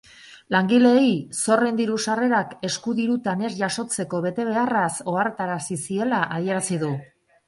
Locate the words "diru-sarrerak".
1.81-2.55